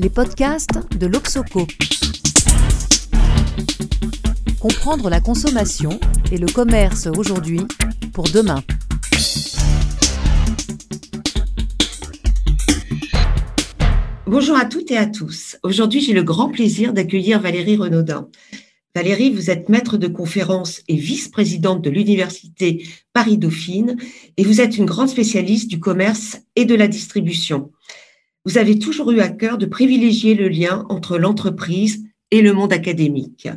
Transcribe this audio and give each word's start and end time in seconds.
les 0.00 0.08
podcasts 0.08 0.96
de 0.98 1.06
l'Oxoco. 1.06 1.66
Comprendre 4.58 5.10
la 5.10 5.20
consommation 5.20 6.00
et 6.32 6.38
le 6.38 6.46
commerce 6.46 7.06
aujourd'hui 7.06 7.60
pour 8.14 8.24
demain. 8.24 8.62
Bonjour 14.26 14.56
à 14.56 14.64
toutes 14.64 14.90
et 14.90 14.96
à 14.96 15.04
tous. 15.04 15.58
Aujourd'hui, 15.62 16.00
j'ai 16.00 16.14
le 16.14 16.22
grand 16.22 16.48
plaisir 16.48 16.94
d'accueillir 16.94 17.38
Valérie 17.38 17.76
Renaudin. 17.76 18.30
Valérie, 18.94 19.30
vous 19.30 19.50
êtes 19.50 19.68
maître 19.68 19.98
de 19.98 20.08
conférence 20.08 20.80
et 20.88 20.96
vice-présidente 20.96 21.82
de 21.82 21.90
l'Université 21.90 22.86
Paris-Dauphine 23.12 23.96
et 24.38 24.44
vous 24.44 24.62
êtes 24.62 24.78
une 24.78 24.86
grande 24.86 25.10
spécialiste 25.10 25.68
du 25.68 25.78
commerce 25.78 26.38
et 26.56 26.64
de 26.64 26.74
la 26.74 26.88
distribution. 26.88 27.70
Vous 28.44 28.58
avez 28.58 28.78
toujours 28.78 29.10
eu 29.10 29.20
à 29.20 29.28
cœur 29.28 29.58
de 29.58 29.66
privilégier 29.66 30.34
le 30.34 30.48
lien 30.48 30.86
entre 30.88 31.18
l'entreprise 31.18 32.04
et 32.30 32.42
le 32.42 32.52
monde 32.52 32.72
académique. 32.72 33.48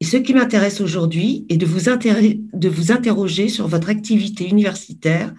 Et 0.00 0.04
ce 0.04 0.16
qui 0.16 0.32
m'intéresse 0.32 0.80
aujourd'hui 0.80 1.44
est 1.48 1.58
de 1.58 1.66
vous, 1.66 1.80
de 1.80 2.68
vous 2.68 2.90
interroger 2.90 3.48
sur 3.48 3.68
votre 3.68 3.90
activité 3.90 4.48
universitaire, 4.48 5.34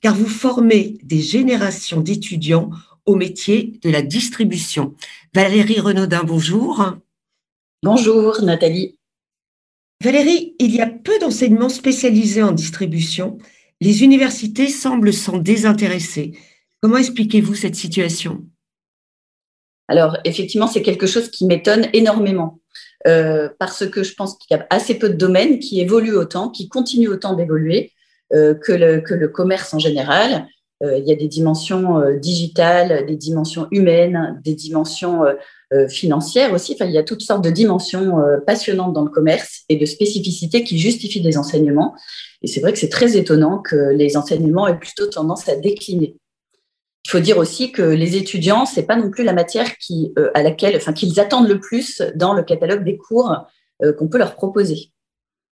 car 0.00 0.14
vous 0.14 0.26
formez 0.26 0.98
des 1.02 1.20
générations 1.20 2.00
d'étudiants 2.00 2.70
au 3.04 3.14
métier 3.14 3.78
de 3.82 3.90
la 3.90 4.02
distribution. 4.02 4.94
Valérie 5.34 5.80
Renaudin, 5.80 6.24
bonjour. 6.24 6.96
Bonjour 7.82 8.42
Nathalie. 8.42 8.98
Valérie, 10.02 10.54
il 10.58 10.74
y 10.74 10.80
a 10.80 10.86
peu 10.86 11.18
d'enseignements 11.20 11.68
spécialisés 11.68 12.42
en 12.42 12.52
distribution. 12.52 13.38
Les 13.80 14.02
universités 14.02 14.68
semblent 14.68 15.12
s'en 15.12 15.38
désintéresser. 15.38 16.32
Comment 16.86 16.98
expliquez-vous 16.98 17.56
cette 17.56 17.74
situation? 17.74 18.44
Alors, 19.88 20.18
effectivement, 20.22 20.68
c'est 20.68 20.82
quelque 20.82 21.08
chose 21.08 21.32
qui 21.32 21.44
m'étonne 21.44 21.88
énormément. 21.92 22.60
Euh, 23.08 23.48
parce 23.58 23.88
que 23.88 24.04
je 24.04 24.14
pense 24.14 24.38
qu'il 24.38 24.56
y 24.56 24.60
a 24.60 24.64
assez 24.70 24.94
peu 24.94 25.08
de 25.08 25.16
domaines 25.16 25.58
qui 25.58 25.80
évoluent 25.80 26.14
autant, 26.14 26.48
qui 26.48 26.68
continuent 26.68 27.08
autant 27.08 27.34
d'évoluer 27.34 27.90
euh, 28.34 28.54
que, 28.54 28.70
le, 28.72 29.26
commerce 29.26 29.74
en 29.74 29.80
général. 29.80 30.46
Euh, 30.84 30.96
il 30.98 31.04
y 31.08 31.10
a 31.10 31.16
des 31.16 31.26
dimensions 31.26 32.04
digitales, 32.20 33.04
des 33.04 33.16
dimensions 33.16 33.66
humaines, 33.72 34.40
des 34.44 34.54
dimensions 34.54 35.24
financières 35.88 36.52
aussi. 36.52 36.76
Il 36.78 36.92
y 36.92 36.98
a 36.98 37.02
toutes 37.02 37.22
sortes 37.22 37.42
de 37.42 37.50
dimensions 37.50 38.14
passionnantes 38.46 38.92
dans 38.92 39.02
le 39.02 39.10
commerce 39.10 39.64
et 39.68 39.74
de 39.74 39.86
spécificités 39.86 40.62
qui 40.62 40.78
justifient 40.78 41.20
des 41.20 41.36
enseignements. 41.36 41.96
Et 42.42 42.46
c'est 42.46 42.60
vrai 42.60 42.72
que 42.72 42.78
c'est 42.78 42.90
très 42.90 43.16
étonnant 43.16 43.58
que 43.58 43.90
les 43.90 44.16
enseignements 44.16 44.68
aient 44.68 44.78
plutôt 44.78 45.06
tendance 45.06 45.48
à 45.48 45.56
décliner. 45.56 46.14
Il 47.06 47.10
faut 47.10 47.20
dire 47.20 47.38
aussi 47.38 47.72
que 47.72 47.82
les 47.82 48.16
étudiants, 48.16 48.66
c'est 48.66 48.82
pas 48.82 48.96
non 48.96 49.10
plus 49.10 49.24
la 49.24 49.32
matière 49.32 49.78
qui, 49.78 50.12
à 50.34 50.42
laquelle, 50.42 50.76
enfin, 50.76 50.92
qu'ils 50.92 51.20
attendent 51.20 51.48
le 51.48 51.60
plus 51.60 52.02
dans 52.16 52.34
le 52.34 52.42
catalogue 52.42 52.84
des 52.84 52.96
cours 52.96 53.46
qu'on 53.96 54.08
peut 54.08 54.18
leur 54.18 54.34
proposer. 54.34 54.90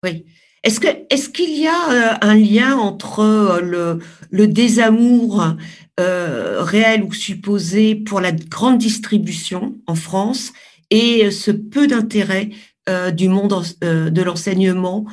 Oui. 0.03 0.25
Est-ce 0.63 0.79
que 0.79 0.87
est-ce 1.09 1.29
qu'il 1.29 1.57
y 1.57 1.67
a 1.67 1.91
euh, 1.91 2.17
un 2.21 2.35
lien 2.35 2.75
entre 2.75 3.21
euh, 3.21 3.61
le, 3.61 3.99
le 4.31 4.47
désamour 4.47 5.55
euh, 5.99 6.61
réel 6.61 7.03
ou 7.03 7.13
supposé 7.13 7.95
pour 7.95 8.19
la 8.19 8.31
grande 8.31 8.77
distribution 8.77 9.77
en 9.87 9.95
France 9.95 10.51
et 10.89 11.31
ce 11.31 11.51
peu 11.51 11.87
d'intérêt 11.87 12.49
du 13.13 13.27
monde 13.27 13.63
de 13.81 14.21
l'enseignement 14.21 15.05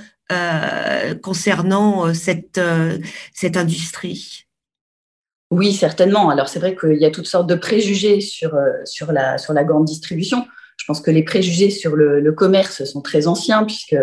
concernant 1.22 2.14
cette, 2.14 2.60
cette 3.32 3.56
industrie? 3.56 4.43
Oui, 5.54 5.72
certainement. 5.72 6.30
Alors 6.30 6.48
c'est 6.48 6.58
vrai 6.58 6.74
qu'il 6.74 6.96
y 6.96 7.04
a 7.04 7.10
toutes 7.10 7.28
sortes 7.28 7.46
de 7.46 7.54
préjugés 7.54 8.20
sur, 8.20 8.58
sur, 8.84 9.12
la, 9.12 9.64
grande 9.64 9.84
distribution. 9.84 10.44
Je 10.76 10.84
pense 10.84 11.00
que 11.00 11.12
les 11.12 11.22
préjugés 11.22 11.70
sur 11.70 11.94
le, 11.94 12.32
commerce 12.32 12.82
sont 12.84 13.00
très 13.00 13.28
anciens 13.28 13.62
puisque 13.62 13.96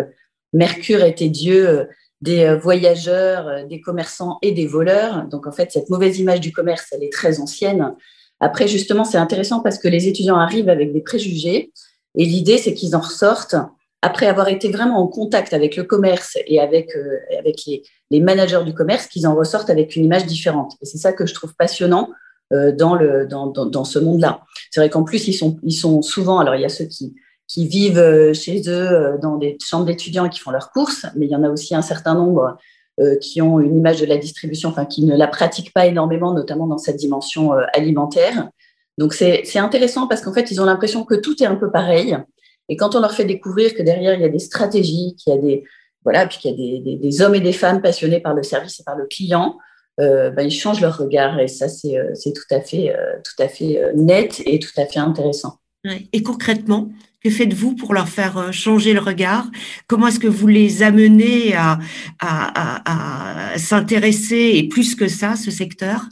Mercure 0.52 1.02
était 1.04 1.28
dieu 1.28 1.68
euh, 1.68 1.84
des 2.20 2.44
euh, 2.44 2.56
voyageurs, 2.56 3.48
euh, 3.48 3.64
des 3.64 3.80
commerçants 3.80 4.38
et 4.42 4.52
des 4.52 4.66
voleurs. 4.66 5.26
Donc 5.28 5.46
en 5.46 5.52
fait, 5.52 5.70
cette 5.72 5.90
mauvaise 5.90 6.18
image 6.18 6.40
du 6.40 6.52
commerce, 6.52 6.86
elle 6.92 7.02
est 7.02 7.12
très 7.12 7.40
ancienne. 7.40 7.94
Après, 8.40 8.68
justement, 8.68 9.04
c'est 9.04 9.18
intéressant 9.18 9.60
parce 9.60 9.78
que 9.78 9.88
les 9.88 10.08
étudiants 10.08 10.38
arrivent 10.38 10.68
avec 10.68 10.92
des 10.92 11.00
préjugés 11.00 11.72
et 12.16 12.24
l'idée, 12.24 12.58
c'est 12.58 12.74
qu'ils 12.74 12.96
en 12.96 13.00
ressortent 13.00 13.56
après 14.02 14.26
avoir 14.26 14.48
été 14.48 14.68
vraiment 14.70 14.98
en 14.98 15.06
contact 15.06 15.52
avec 15.52 15.76
le 15.76 15.84
commerce 15.84 16.36
et 16.46 16.58
avec 16.58 16.90
les, 17.44 17.82
les, 18.12 18.20
managers 18.20 18.62
du 18.64 18.74
commerce, 18.74 19.06
qu'ils 19.06 19.26
en 19.26 19.34
ressortent 19.34 19.70
avec 19.70 19.96
une 19.96 20.04
image 20.04 20.26
différente. 20.26 20.74
Et 20.80 20.86
c'est 20.86 20.98
ça 20.98 21.12
que 21.12 21.26
je 21.26 21.34
trouve 21.34 21.54
passionnant 21.54 22.10
dans, 22.50 22.94
le, 22.94 23.26
dans, 23.26 23.46
dans, 23.46 23.84
ce 23.84 23.98
monde-là. 23.98 24.42
C'est 24.70 24.80
vrai 24.80 24.90
qu'en 24.90 25.04
plus, 25.04 25.26
ils 25.26 25.32
sont, 25.32 25.58
ils 25.62 25.72
sont 25.72 26.02
souvent, 26.02 26.38
alors 26.38 26.54
il 26.54 26.60
y 26.60 26.66
a 26.66 26.68
ceux 26.68 26.84
qui, 26.84 27.14
qui 27.52 27.66
vivent 27.66 27.98
euh, 27.98 28.32
chez 28.32 28.62
eux 28.68 28.92
euh, 28.92 29.18
dans 29.18 29.36
des 29.36 29.58
chambres 29.62 29.84
d'étudiants 29.84 30.24
et 30.24 30.30
qui 30.30 30.40
font 30.40 30.50
leurs 30.50 30.70
courses, 30.70 31.04
mais 31.16 31.26
il 31.26 31.30
y 31.30 31.36
en 31.36 31.42
a 31.44 31.50
aussi 31.50 31.74
un 31.74 31.82
certain 31.82 32.14
nombre 32.14 32.56
euh, 33.00 33.16
qui 33.16 33.42
ont 33.42 33.60
une 33.60 33.76
image 33.76 34.00
de 34.00 34.06
la 34.06 34.16
distribution, 34.16 34.70
enfin 34.70 34.86
qui 34.86 35.04
ne 35.04 35.14
la 35.14 35.26
pratiquent 35.26 35.72
pas 35.74 35.86
énormément, 35.86 36.32
notamment 36.32 36.66
dans 36.66 36.78
cette 36.78 36.96
dimension 36.96 37.52
alimentaire. 37.74 38.48
Donc 38.96 39.12
c'est 39.12 39.58
intéressant 39.58 40.06
parce 40.06 40.22
qu'en 40.22 40.32
fait, 40.32 40.50
ils 40.50 40.60
ont 40.60 40.64
l'impression 40.64 41.04
que 41.04 41.14
tout 41.14 41.42
est 41.42 41.46
un 41.46 41.56
peu 41.56 41.70
pareil. 41.70 42.16
Et 42.68 42.76
quand 42.76 42.94
on 42.94 43.00
leur 43.00 43.12
fait 43.12 43.24
découvrir 43.24 43.74
que 43.74 43.82
derrière, 43.82 44.14
il 44.14 44.20
y 44.20 44.24
a 44.24 44.28
des 44.28 44.38
stratégies, 44.38 45.16
qu'il 45.16 45.34
y 45.34 45.36
a 45.36 45.40
des, 45.40 45.64
voilà, 46.04 46.26
puis 46.26 46.38
qu'il 46.38 46.50
y 46.50 46.76
a 46.76 46.80
des, 46.80 46.96
des, 46.96 47.22
hommes 47.22 47.34
et 47.34 47.40
des 47.40 47.52
femmes 47.52 47.80
passionnés 47.80 48.20
par 48.20 48.34
le 48.34 48.42
service 48.42 48.80
et 48.80 48.84
par 48.84 48.96
le 48.96 49.06
client, 49.06 49.58
euh, 50.00 50.30
ben, 50.30 50.46
ils 50.46 50.50
changent 50.50 50.80
leur 50.80 50.96
regard. 50.98 51.38
Et 51.38 51.48
ça, 51.48 51.68
c'est 51.68 52.32
tout 52.32 52.54
à 52.54 52.60
fait, 52.60 52.94
tout 53.24 53.42
à 53.42 53.48
fait 53.48 53.80
net 53.94 54.42
et 54.46 54.58
tout 54.58 54.72
à 54.76 54.86
fait 54.86 54.98
intéressant. 54.98 55.58
Et 56.12 56.22
concrètement, 56.22 56.90
que 57.22 57.30
faites-vous 57.30 57.74
pour 57.76 57.94
leur 57.94 58.08
faire 58.08 58.36
euh, 58.36 58.52
changer 58.52 58.92
le 58.92 59.00
regard? 59.00 59.46
Comment 59.86 60.08
est-ce 60.08 60.18
que 60.18 60.28
vous 60.28 60.48
les 60.48 60.82
amenez 60.82 61.54
à, 61.54 61.78
à, 62.20 63.56
s'intéresser 63.58 64.52
et 64.54 64.68
plus 64.68 64.96
que 64.96 65.06
ça, 65.06 65.36
ce 65.36 65.50
secteur? 65.50 66.02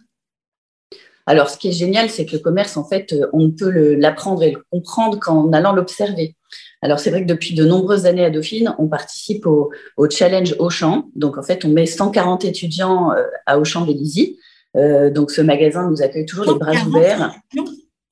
Alors, 1.26 1.50
ce 1.50 1.58
qui 1.58 1.68
est 1.68 1.72
génial, 1.72 2.10
c'est 2.10 2.26
que 2.26 2.32
le 2.32 2.38
commerce, 2.38 2.76
en 2.76 2.84
fait, 2.84 3.12
euh, 3.12 3.28
on 3.32 3.50
peut 3.50 3.94
l'apprendre 3.94 4.42
et 4.42 4.52
le 4.52 4.62
comprendre 4.70 5.18
qu'en 5.18 5.52
allant 5.52 5.72
l'observer. 5.72 6.36
Alors, 6.82 7.00
c'est 7.00 7.10
vrai 7.10 7.22
que 7.22 7.28
depuis 7.28 7.54
de 7.54 7.64
nombreuses 7.64 8.06
années 8.06 8.24
à 8.24 8.30
Dauphine, 8.30 8.74
on 8.78 8.88
participe 8.88 9.46
au, 9.46 9.70
au 9.96 10.08
Challenge 10.08 10.54
Auchan. 10.58 11.10
Donc, 11.14 11.38
en 11.38 11.42
fait, 11.42 11.64
on 11.64 11.68
met 11.68 11.86
140 11.86 12.44
étudiants 12.44 13.12
euh, 13.12 13.24
à 13.46 13.58
Auchan 13.58 13.84
Vélizy. 13.84 14.38
donc, 14.74 15.30
ce 15.30 15.40
magasin 15.40 15.90
nous 15.90 16.02
accueille 16.02 16.26
toujours 16.26 16.52
les 16.52 16.58
bras 16.58 16.72
ouverts. 16.86 17.32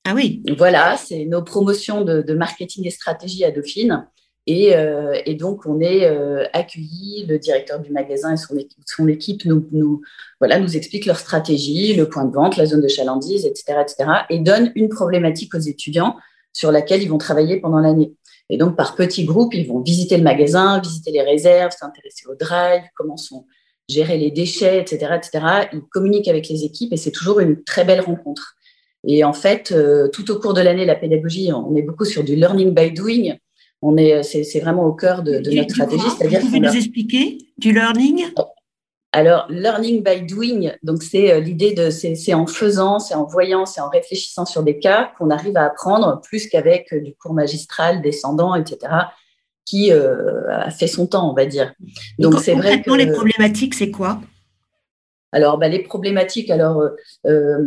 Ah 0.09 0.15
oui. 0.15 0.43
Voilà, 0.56 0.97
c'est 0.97 1.26
nos 1.26 1.43
promotions 1.43 2.03
de, 2.03 2.32
marketing 2.32 2.87
et 2.87 2.91
stratégie 2.91 3.44
à 3.44 3.50
Dauphine. 3.50 4.06
Et, 4.47 4.75
euh, 4.75 5.20
donc, 5.38 5.66
on 5.66 5.78
est 5.81 6.06
euh, 6.06 6.47
accueillis, 6.55 7.26
le 7.28 7.38
directeur 7.38 7.81
du 7.81 7.93
magasin 7.93 8.32
et 8.32 8.38
son 8.38 8.56
équipe, 8.56 8.82
son 8.87 9.06
équipe 9.06 9.44
nous, 9.44 9.69
nous, 9.72 10.00
voilà, 10.41 10.59
nous 10.59 10.78
expliquent 10.78 11.05
leur 11.05 11.19
stratégie, 11.19 11.94
le 11.94 12.09
point 12.09 12.25
de 12.25 12.34
vente, 12.34 12.56
la 12.56 12.65
zone 12.65 12.81
de 12.81 12.88
chalandise, 12.88 13.44
etc., 13.44 13.81
etc., 13.82 14.10
et 14.31 14.38
donnent 14.38 14.72
une 14.75 14.88
problématique 14.88 15.55
aux 15.55 15.59
étudiants 15.59 16.16
sur 16.53 16.72
laquelle 16.72 17.03
ils 17.03 17.09
vont 17.09 17.19
travailler 17.19 17.60
pendant 17.60 17.78
l'année. 17.78 18.12
Et 18.50 18.56
donc, 18.56 18.76
par 18.76 18.94
petits 18.94 19.25
groupes, 19.25 19.54
ils 19.54 19.66
vont 19.66 19.81
visiter 19.81 20.16
le 20.16 20.22
magasin, 20.22 20.81
visiter 20.81 21.10
les 21.10 21.22
réserves, 21.22 21.72
s'intéresser 21.78 22.26
au 22.28 22.34
drive, 22.34 22.82
comment 22.97 23.16
sont 23.16 23.47
gérés 23.88 24.19
les 24.19 24.31
déchets, 24.31 24.81
etc., 24.81 25.14
etc. 25.16 25.47
Ils 25.72 25.82
communiquent 25.91 26.28
avec 26.28 26.48
les 26.48 26.64
équipes 26.64 26.92
et 26.92 26.97
c'est 26.97 27.10
toujours 27.10 27.41
une 27.41 27.62
très 27.64 27.84
belle 27.84 28.00
rencontre. 28.00 28.54
Et 29.06 29.25
en 29.25 29.32
fait, 29.32 29.72
euh, 29.72 30.08
tout 30.08 30.31
au 30.31 30.38
cours 30.38 30.54
de 30.54 30.60
l'année, 30.60 30.84
la 30.84 30.97
pédagogie, 30.97 31.53
on 31.53 31.75
est 31.76 31.82
beaucoup 31.82 32.04
sur 32.04 32.25
du 32.25 32.34
learning 32.34 32.75
by 32.75 32.91
doing. 32.91 33.37
On 33.81 33.97
est, 33.97 34.22
c'est, 34.25 34.60
vraiment 34.60 34.84
au 34.84 34.92
cœur 34.92 35.22
de, 35.22 35.38
notre 35.54 35.70
stratégie. 35.70 36.04
C'est-à-dire 36.19 36.41
vous 36.41 36.47
pouvez 36.47 36.60
nous 36.60 36.76
expliquer 36.76 37.38
du 37.58 37.72
learning? 37.72 38.25
Alors, 39.12 39.46
learning 39.48 40.02
by 40.02 40.22
doing, 40.22 40.72
donc 40.82 41.02
c'est 41.02 41.32
euh, 41.32 41.41
l'idée 41.41 41.72
de, 41.72 41.88
c'est, 41.88 42.34
en 42.34 42.46
faisant, 42.46 42.99
c'est 42.99 43.14
en 43.14 43.25
voyant, 43.25 43.64
c'est 43.64 43.81
en 43.81 43.88
réfléchissant 43.88 44.44
sur 44.44 44.62
des 44.62 44.78
cas 44.78 45.12
qu'on 45.16 45.31
arrive 45.31 45.56
à 45.56 45.64
apprendre 45.64 46.20
plus 46.22 46.46
qu'avec 46.49 46.93
euh, 46.93 47.00
du 47.00 47.14
cours 47.14 47.32
magistral 47.32 48.02
descendant, 48.02 48.55
etc 48.55 48.93
qui 49.64 49.93
a 49.93 50.70
fait 50.70 50.87
son 50.87 51.06
temps, 51.06 51.31
on 51.31 51.34
va 51.34 51.44
dire. 51.44 51.75
Donc 52.19 52.40
c'est 52.40 52.55
vrai 52.55 52.81
que 52.81 52.90
les 52.90 53.12
problématiques, 53.12 53.75
c'est 53.75 53.90
quoi? 53.90 54.19
Alors, 55.31 55.58
bah, 55.58 55.69
les 55.69 55.81
problématiques, 55.81 56.50
alors, 56.50 56.81
euh, 56.81 56.90
euh 57.26 57.58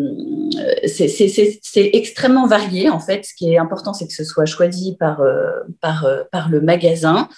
c'est 0.87 1.91
extrêmement 1.93 2.47
varié. 2.47 2.89
En 2.89 2.99
fait, 2.99 3.23
ce 3.23 3.35
qui 3.35 3.51
est 3.51 3.57
important, 3.57 3.93
c'est 3.93 4.07
que 4.07 4.13
ce 4.13 4.23
soit 4.23 4.45
choisi 4.45 4.97
par, 4.97 5.21
euh, 5.21 5.51
par, 5.79 6.05
euh, 6.05 6.23
par 6.31 6.49
le 6.49 6.59
magasin. 6.59 7.29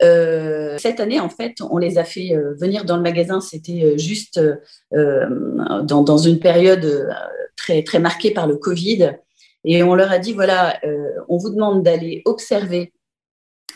Cette 0.00 1.00
année, 1.00 1.20
en 1.20 1.28
fait, 1.28 1.56
on 1.70 1.78
les 1.78 1.98
a 1.98 2.04
fait 2.04 2.36
venir 2.58 2.84
dans 2.84 2.96
le 2.96 3.02
magasin. 3.02 3.40
C'était 3.40 3.96
juste 3.98 4.40
dans, 4.92 6.02
dans, 6.02 6.18
une 6.18 6.38
période 6.38 7.08
très, 7.56 7.82
très 7.82 7.98
marquée 7.98 8.30
par 8.30 8.46
le 8.46 8.56
Covid. 8.56 9.12
Et 9.64 9.82
on 9.82 9.94
leur 9.94 10.12
a 10.12 10.18
dit, 10.18 10.32
voilà, 10.32 10.78
on 11.28 11.38
vous 11.38 11.50
demande 11.50 11.82
d'aller 11.82 12.22
observer 12.24 12.92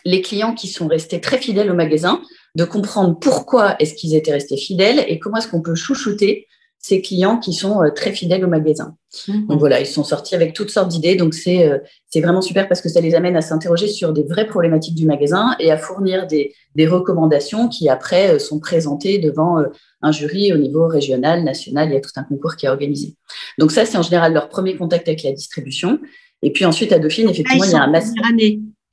les 0.04 0.22
clients 0.22 0.54
qui 0.54 0.68
sont 0.68 0.88
restés 0.88 1.20
très 1.20 1.38
fidèles 1.38 1.70
au 1.70 1.74
magasin, 1.74 2.22
de 2.54 2.64
comprendre 2.64 3.18
pourquoi 3.18 3.76
est-ce 3.78 3.94
qu'ils 3.94 4.14
étaient 4.14 4.32
restés 4.32 4.56
fidèles 4.56 5.04
et 5.08 5.18
comment 5.18 5.36
est-ce 5.36 5.48
qu'on 5.48 5.62
peut 5.62 5.74
chouchouter 5.74 6.46
ces 6.82 7.02
clients 7.02 7.36
qui 7.36 7.52
sont 7.52 7.82
euh, 7.82 7.90
très 7.90 8.10
fidèles 8.10 8.42
au 8.42 8.48
magasin. 8.48 8.96
Mhm. 9.28 9.46
Donc 9.48 9.58
voilà, 9.60 9.80
ils 9.80 9.86
sont 9.86 10.02
sortis 10.02 10.34
avec 10.34 10.54
toutes 10.54 10.70
sortes 10.70 10.88
d'idées. 10.88 11.14
Donc 11.14 11.34
c'est 11.34 11.68
euh, 11.68 11.78
c'est 12.08 12.22
vraiment 12.22 12.40
super 12.40 12.68
parce 12.68 12.80
que 12.80 12.88
ça 12.88 13.02
les 13.02 13.14
amène 13.14 13.36
à 13.36 13.42
s'interroger 13.42 13.86
sur 13.86 14.14
des 14.14 14.22
vraies 14.22 14.46
problématiques 14.46 14.94
du 14.94 15.04
magasin 15.04 15.54
et 15.60 15.70
à 15.70 15.76
fournir 15.76 16.26
des, 16.26 16.54
des 16.74 16.86
recommandations 16.86 17.68
qui 17.68 17.90
après 17.90 18.34
euh, 18.34 18.38
sont 18.38 18.58
présentées 18.60 19.18
devant 19.18 19.62
un 20.00 20.12
jury 20.12 20.54
au 20.54 20.56
niveau 20.56 20.88
régional, 20.88 21.44
national. 21.44 21.90
Il 21.90 21.94
y 21.94 21.96
a 21.98 22.00
tout 22.00 22.10
un 22.16 22.24
concours 22.24 22.56
qui 22.56 22.64
est 22.64 22.70
organisé. 22.70 23.14
Donc 23.58 23.72
ça, 23.72 23.84
c'est 23.84 23.98
en 23.98 24.02
général 24.02 24.32
leur 24.32 24.48
premier 24.48 24.76
contact 24.76 25.06
avec 25.06 25.22
la 25.22 25.32
distribution. 25.32 25.98
Et 26.42 26.50
puis 26.50 26.64
ensuite, 26.64 26.92
à 26.92 26.98
Dauphine, 26.98 27.28
effectivement, 27.28 27.64
il 27.64 27.72
y 27.72 27.74
a 27.74 27.82
un 27.82 27.90
master. 27.90 28.24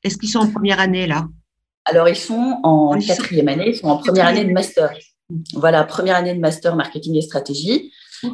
Est-ce 0.04 0.18
qu'ils 0.18 0.30
sont 0.30 0.40
en 0.40 0.52
première 0.52 0.82
année 0.82 1.08
là? 1.08 1.26
Alors, 1.86 2.10
ils 2.10 2.18
sont 2.18 2.60
en 2.64 3.00
quatrième 3.00 3.48
année, 3.48 3.70
ils 3.70 3.78
sont 3.78 3.88
en 3.88 3.98
première 3.98 4.28
année 4.28 4.44
de 4.44 4.52
master. 4.52 4.92
Voilà, 5.54 5.84
première 5.84 6.16
année 6.16 6.34
de 6.34 6.40
master 6.40 6.76
marketing 6.76 7.16
et 7.16 7.22
stratégie. 7.22 7.92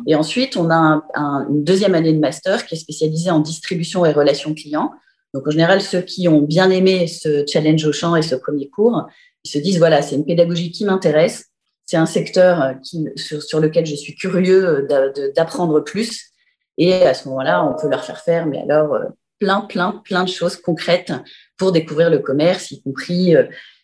Et 0.08 0.16
ensuite, 0.16 0.58
on 0.58 0.70
a 0.70 1.04
une 1.50 1.64
deuxième 1.64 1.96
année 1.96 2.14
de 2.14 2.20
master 2.20 2.66
qui 2.66 2.76
est 2.76 2.78
spécialisée 2.78 3.32
en 3.32 3.40
distribution 3.40 4.06
et 4.06 4.12
relations 4.12 4.54
clients. 4.54 4.92
Donc, 5.34 5.48
en 5.48 5.52
général, 5.52 5.82
ceux 5.82 6.02
qui 6.02 6.28
ont 6.28 6.42
bien 6.42 6.70
aimé 6.70 7.08
ce 7.08 7.44
challenge 7.48 7.84
au 7.86 7.92
champ 7.92 8.16
et 8.16 8.22
ce 8.22 8.36
premier 8.36 8.70
cours, 8.70 9.08
ils 9.44 9.50
se 9.50 9.58
disent, 9.58 9.80
voilà, 9.80 10.02
c'est 10.02 10.16
une 10.16 10.26
pédagogie 10.26 10.72
qui 10.72 10.86
m'intéresse. 10.86 11.48
C'est 11.86 11.98
un 11.98 12.06
secteur 12.06 12.76
qui, 12.82 13.10
sur, 13.16 13.60
lequel 13.60 13.86
je 13.86 13.96
suis 13.96 14.16
curieux 14.16 14.88
d'apprendre 15.36 15.80
plus. 15.82 16.32
Et 16.78 16.94
à 16.94 17.14
ce 17.14 17.28
moment-là, 17.30 17.66
on 17.66 17.80
peut 17.80 17.90
leur 17.90 18.06
faire 18.06 18.20
faire, 18.20 18.46
mais 18.46 18.62
alors, 18.62 18.94
euh, 18.94 19.06
plein, 19.40 19.62
plein, 19.62 20.02
plein 20.06 20.24
de 20.24 20.30
choses 20.30 20.56
concrètes 20.56 21.12
pour 21.58 21.72
découvrir 21.72 22.10
le 22.10 22.20
commerce, 22.20 22.72
y 22.72 22.82
compris 22.82 23.36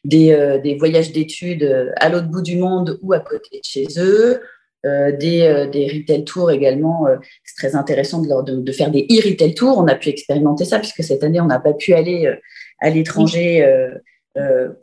euh, 0.08 0.32
euh, 0.32 0.58
des, 0.60 0.76
voyages 0.76 1.12
d'études 1.12 1.64
euh, 1.64 1.92
à 1.98 2.10
l'autre 2.10 2.28
bout 2.28 2.42
du 2.42 2.58
monde 2.58 2.98
ou 3.02 3.14
à 3.14 3.20
côté 3.20 3.60
de 3.60 3.64
chez 3.64 3.86
eux, 3.98 4.42
des, 4.84 5.68
des 5.74 5.88
retail 5.88 6.24
tours 6.24 6.52
également. 6.52 7.06
c'est 7.44 7.68
très 7.68 7.76
intéressant 7.76 8.22
de, 8.22 8.62
de, 8.62 8.72
faire 8.72 8.90
des 8.90 9.06
e-retail 9.12 9.54
tours. 9.54 9.78
On 9.78 9.88
a 9.88 9.96
pu 9.96 10.08
expérimenter 10.08 10.64
ça 10.64 10.80
puisque 10.80 11.04
cette 11.04 11.22
année, 11.22 11.42
on 11.42 11.48
n'a 11.48 11.60
pas 11.60 11.74
pu 11.74 11.94
aller 11.94 12.34
à 12.80 12.90
l'étranger 12.90 13.62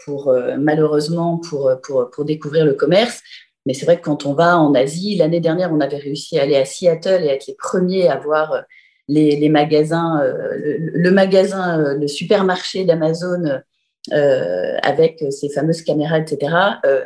pour, 0.05 0.37
malheureusement 0.59 1.39
pour, 1.39 1.73
pour, 1.83 2.11
pour 2.11 2.27
découvrir 2.27 2.67
le 2.67 2.75
commerce. 2.75 3.23
Mais 3.65 3.73
c'est 3.73 3.87
vrai 3.87 3.97
que 3.97 4.05
quand 4.05 4.27
on 4.27 4.35
va 4.35 4.59
en 4.59 4.75
Asie, 4.75 5.17
l'année 5.17 5.41
dernière, 5.41 5.73
on 5.73 5.81
avait 5.81 5.97
réussi 5.97 6.39
à 6.39 6.43
aller 6.43 6.57
à 6.57 6.67
Seattle 6.67 7.25
et 7.25 7.29
être 7.29 7.47
les 7.47 7.57
premiers 7.57 8.09
à 8.09 8.19
voir 8.19 8.67
les, 9.09 9.49
magasins, 9.49 10.21
euh, 10.23 10.77
le, 10.79 11.11
magasin, 11.11 11.81
euh, 11.81 11.95
le 11.95 12.09
supermarché 12.09 12.85
d'Amazon 12.85 13.61
euh, 14.13 14.77
avec 14.83 15.25
ses 15.31 15.49
fameuses 15.49 15.83
caméras, 15.83 16.19
etc., 16.19 16.53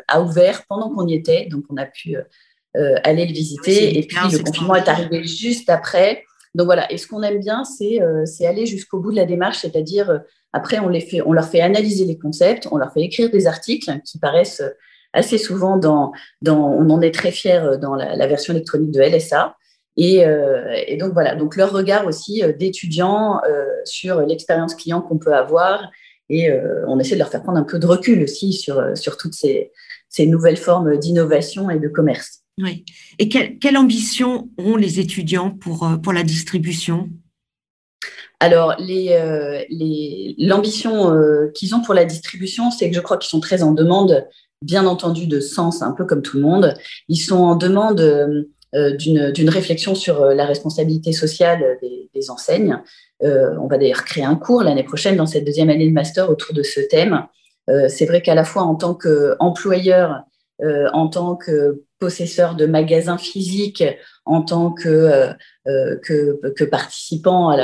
a 0.08 0.22
ouvert 0.22 0.64
pendant 0.68 0.90
qu'on 0.90 1.06
y 1.06 1.14
était. 1.14 1.46
Donc, 1.46 1.64
on 1.70 1.76
a 1.76 1.86
pu 1.86 2.16
aller 2.74 3.26
le 3.26 3.32
visiter. 3.32 3.98
Et 3.98 4.02
puis, 4.06 4.18
le 4.30 4.42
confinement 4.42 4.76
est 4.76 4.88
arrivé 4.88 5.24
juste 5.24 5.70
après. 5.70 6.24
Donc 6.56 6.64
voilà, 6.64 6.90
et 6.90 6.98
ce 6.98 7.06
qu'on 7.06 7.22
aime 7.22 7.38
bien, 7.38 7.64
c'est 7.64 8.00
aller 8.44 8.66
jusqu'au 8.66 8.98
bout 8.98 9.12
de 9.12 9.16
la 9.16 9.24
démarche, 9.24 9.58
c'est-à-dire 9.58 10.20
après, 10.52 10.80
on, 10.80 10.88
les 10.88 11.00
fait, 11.00 11.20
on 11.22 11.32
leur 11.32 11.46
fait 11.46 11.60
analyser 11.60 12.04
les 12.04 12.18
concepts, 12.18 12.66
on 12.72 12.76
leur 12.76 12.92
fait 12.92 13.02
écrire 13.02 13.30
des 13.30 13.46
articles 13.46 14.00
qui 14.04 14.18
paraissent 14.18 14.62
assez 15.12 15.38
souvent 15.38 15.76
dans, 15.76 16.12
dans 16.42 16.58
on 16.58 16.90
en 16.90 17.00
est 17.02 17.14
très 17.14 17.30
fiers 17.30 17.78
dans 17.80 17.94
la, 17.94 18.16
la 18.16 18.26
version 18.26 18.52
électronique 18.52 18.90
de 18.90 19.00
LSA. 19.00 19.56
Euh, 19.98 20.82
et, 20.86 20.96
donc 20.96 21.12
voilà, 21.12 21.34
donc 21.34 21.56
leur 21.56 21.72
regard 21.72 22.06
aussi 22.06 22.42
euh, 22.42 22.52
d'étudiants 22.52 23.40
euh, 23.48 23.66
sur 23.84 24.20
l'expérience 24.20 24.74
client 24.74 25.00
qu'on 25.02 25.18
peut 25.18 25.34
avoir. 25.34 25.90
Et 26.30 26.48
on 26.86 26.98
essaie 27.00 27.14
de 27.14 27.18
leur 27.18 27.28
faire 27.28 27.42
prendre 27.42 27.58
un 27.58 27.64
peu 27.64 27.78
de 27.80 27.86
recul 27.86 28.22
aussi 28.22 28.52
sur, 28.52 28.96
sur 28.96 29.16
toutes 29.16 29.34
ces, 29.34 29.72
ces 30.08 30.26
nouvelles 30.26 30.56
formes 30.56 30.96
d'innovation 30.96 31.70
et 31.70 31.78
de 31.80 31.88
commerce. 31.88 32.44
Oui. 32.62 32.84
Et 33.18 33.28
quelle, 33.28 33.76
ambition 33.76 34.48
ont 34.56 34.76
les 34.76 35.00
étudiants 35.00 35.50
pour, 35.50 35.88
pour 36.02 36.12
la 36.12 36.22
distribution? 36.22 37.08
Alors, 38.40 38.74
l'ambition 40.38 41.12
les, 41.14 41.52
qu'ils 41.54 41.74
ont 41.74 41.82
pour 41.82 41.92
la 41.92 42.06
distribution, 42.06 42.70
c'est 42.70 42.88
que 42.88 42.96
je 42.96 43.00
crois 43.00 43.18
qu'ils 43.18 43.28
sont 43.28 43.40
très 43.40 43.62
en 43.62 43.72
demande, 43.72 44.26
bien 44.62 44.86
entendu, 44.86 45.26
de 45.26 45.40
sens, 45.40 45.82
un 45.82 45.92
peu 45.92 46.06
comme 46.06 46.22
tout 46.22 46.38
le 46.38 46.42
monde. 46.42 46.74
Ils 47.08 47.18
sont 47.18 47.36
en 47.36 47.56
demande 47.56 48.00
euh, 48.00 48.96
d'une 48.96 49.50
réflexion 49.50 49.94
sur 49.94 50.22
euh, 50.22 50.32
la 50.34 50.46
responsabilité 50.46 51.12
sociale 51.12 51.62
des, 51.82 52.30
enseignes. 52.30 52.78
Euh, 53.22 53.54
on 53.60 53.66
va 53.66 53.78
d'ailleurs 53.78 54.04
créer 54.04 54.24
un 54.24 54.36
cours 54.36 54.62
l'année 54.62 54.82
prochaine 54.82 55.16
dans 55.16 55.26
cette 55.26 55.44
deuxième 55.44 55.70
année 55.70 55.86
de 55.86 55.92
master 55.92 56.30
autour 56.30 56.54
de 56.54 56.62
ce 56.62 56.80
thème. 56.80 57.26
C'est 57.86 58.06
vrai 58.06 58.20
qu'à 58.20 58.34
la 58.34 58.42
fois 58.42 58.62
en 58.62 58.74
tant 58.74 58.94
qu'employeur, 58.94 60.24
en 60.60 61.06
tant 61.06 61.36
que 61.36 61.84
possesseur 62.00 62.56
de 62.56 62.66
magasins 62.66 63.16
physiques, 63.16 63.84
en 64.24 64.42
tant 64.42 64.72
que, 64.72 65.28
que, 65.64 66.64
participant 66.64 67.56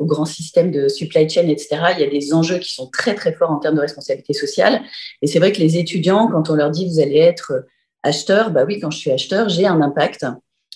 au 0.00 0.06
grand 0.06 0.24
système 0.24 0.70
de 0.70 0.88
supply 0.88 1.28
chain, 1.28 1.46
etc., 1.48 1.76
il 1.94 2.00
y 2.00 2.04
a 2.04 2.08
des 2.08 2.32
enjeux 2.32 2.56
qui 2.56 2.72
sont 2.72 2.88
très, 2.88 3.14
très 3.14 3.34
forts 3.34 3.50
en 3.50 3.58
termes 3.58 3.74
de 3.74 3.82
responsabilité 3.82 4.32
sociale. 4.32 4.80
Et 5.20 5.26
c'est 5.26 5.40
vrai 5.40 5.52
que 5.52 5.58
les 5.58 5.76
étudiants, 5.76 6.28
quand 6.28 6.48
on 6.48 6.54
leur 6.54 6.70
dit 6.70 6.88
vous 6.88 7.00
allez 7.00 7.18
être 7.18 7.66
acheteur, 8.02 8.50
bah 8.50 8.64
oui, 8.66 8.80
quand 8.80 8.90
je 8.90 8.98
suis 8.98 9.10
acheteur, 9.10 9.50
j'ai 9.50 9.66
un 9.66 9.82
impact 9.82 10.24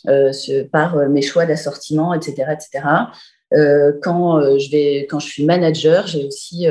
euh, 0.08 0.32
par 0.72 0.96
euh, 0.96 1.08
mes 1.08 1.22
choix 1.22 1.46
d'assortiment, 1.46 2.14
etc., 2.14 2.52
etc. 2.52 2.84
Euh, 3.52 3.92
quand 4.02 4.40
je 4.58 4.70
vais, 4.70 5.06
quand 5.10 5.18
je 5.18 5.26
suis 5.26 5.44
manager, 5.44 6.06
j'ai 6.06 6.24
aussi 6.24 6.66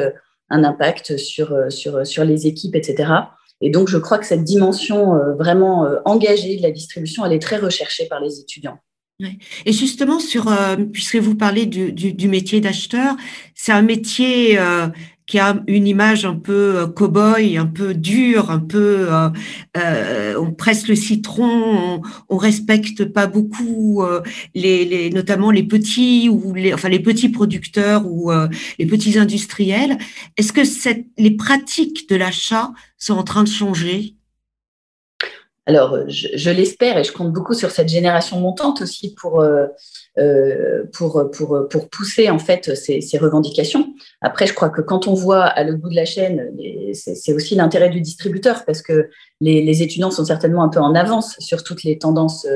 un 0.49 0.63
impact 0.63 1.17
sur, 1.17 1.53
sur, 1.69 2.05
sur 2.05 2.23
les 2.23 2.47
équipes, 2.47 2.75
etc. 2.75 3.11
Et 3.61 3.69
donc, 3.69 3.89
je 3.89 3.97
crois 3.97 4.17
que 4.17 4.25
cette 4.25 4.43
dimension 4.43 5.13
vraiment 5.37 5.87
engagée 6.05 6.55
de 6.57 6.61
la 6.61 6.71
distribution, 6.71 7.25
elle 7.25 7.33
est 7.33 7.41
très 7.41 7.57
recherchée 7.57 8.07
par 8.07 8.21
les 8.21 8.39
étudiants. 8.39 8.77
Et 9.65 9.73
justement, 9.73 10.19
sur, 10.19 10.49
puisque 10.93 11.17
vous 11.17 11.35
parlez 11.35 11.65
du, 11.65 11.91
du, 11.91 12.27
métier 12.29 12.61
d'acheteur, 12.61 13.17
c'est 13.53 13.73
un 13.73 13.81
métier 13.81 14.57
qui 15.29 15.37
a 15.37 15.63
une 15.67 15.85
image 15.85 16.25
un 16.25 16.35
peu 16.35 16.77
euh, 16.77 16.87
cow-boy, 16.87 17.57
un 17.57 17.67
peu 17.67 17.93
dure, 17.93 18.49
un 18.49 18.59
peu 18.59 19.13
euh, 19.13 19.29
euh, 19.77 20.35
on 20.39 20.51
presse 20.51 20.87
le 20.87 20.95
citron, 20.95 21.45
on, 21.47 22.01
on 22.29 22.37
respecte 22.37 23.05
pas 23.05 23.27
beaucoup 23.27 24.03
les, 24.55 24.85
les, 24.85 25.09
notamment 25.11 25.51
les 25.51 25.63
petits 25.63 26.29
ou 26.29 26.53
les 26.55 26.73
enfin 26.73 26.89
les 26.89 26.99
petits 26.99 27.29
producteurs 27.29 28.07
ou 28.07 28.31
les 28.79 28.85
petits 28.85 29.19
industriels. 29.19 29.97
Est-ce 30.35 30.51
que 30.51 30.63
cette, 30.63 31.05
les 31.17 31.31
pratiques 31.31 32.09
de 32.09 32.15
l'achat 32.15 32.71
sont 32.97 33.13
en 33.13 33.23
train 33.23 33.43
de 33.43 33.49
changer? 33.49 34.15
Alors, 35.69 35.99
je, 36.07 36.49
l'espère 36.49 36.97
et 36.97 37.03
je 37.03 37.11
compte 37.11 37.31
beaucoup 37.31 37.53
sur 37.53 37.69
cette 37.69 37.89
génération 37.89 38.39
montante 38.39 38.81
aussi 38.81 39.13
pour, 39.13 39.39
euh, 39.39 39.67
euh, 40.17 40.85
pousser 41.91 42.27
en 42.31 42.39
fait 42.39 42.73
ces, 42.73 43.17
revendications. 43.19 43.93
Après, 44.21 44.47
je 44.47 44.55
crois 44.55 44.71
que 44.71 44.81
quand 44.81 45.07
on 45.07 45.13
voit 45.13 45.43
à 45.43 45.63
l'autre 45.63 45.77
bout 45.77 45.91
de 45.91 45.95
la 45.95 46.05
chaîne, 46.05 46.51
c'est 46.93 47.33
aussi 47.33 47.53
l'intérêt 47.53 47.91
du 47.91 48.01
distributeur 48.01 48.65
parce 48.65 48.81
que 48.81 49.11
les, 49.41 49.83
étudiants 49.83 50.09
sont 50.09 50.25
certainement 50.25 50.63
un 50.63 50.69
peu 50.69 50.79
en 50.79 50.95
avance 50.95 51.35
sur 51.37 51.63
toutes 51.63 51.83
les 51.83 51.99
tendances 51.99 52.47